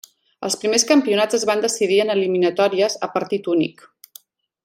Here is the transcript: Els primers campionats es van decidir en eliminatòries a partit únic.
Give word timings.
Els 0.47 0.55
primers 0.61 0.85
campionats 0.91 1.37
es 1.39 1.45
van 1.49 1.61
decidir 1.65 1.99
en 2.05 2.13
eliminatòries 2.15 2.99
a 3.09 3.13
partit 3.19 3.53
únic. 3.57 3.85